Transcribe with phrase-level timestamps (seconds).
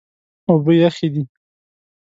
[0.49, 1.23] اوبه یخې دي.